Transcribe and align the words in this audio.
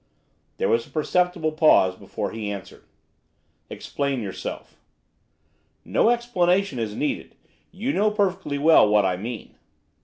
There 0.57 0.67
was 0.67 0.87
a 0.87 0.89
perceptible 0.89 1.51
pause 1.51 1.95
before 1.95 2.31
he 2.31 2.49
answered. 2.49 2.85
'Explain 3.69 4.19
yourself.' 4.23 4.75
'No 5.85 6.09
explanation 6.09 6.79
is 6.79 6.95
needed, 6.95 7.35
you 7.69 7.93
know 7.93 8.09
perfectly 8.09 8.57
well 8.57 8.89
what 8.89 9.05
I 9.05 9.15
mean. 9.15 9.59